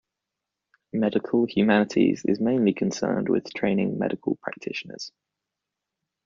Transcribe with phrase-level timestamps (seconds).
[0.93, 5.11] Medical humanities is mainly concerned with training medical practitioners.